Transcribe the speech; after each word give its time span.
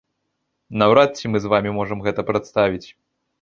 Наўрад 0.81 1.11
ці 1.19 1.31
мы 1.33 1.37
з 1.43 1.51
вамі 1.51 1.75
можам 1.77 2.01
гэта 2.09 2.27
прадставіць. 2.31 2.87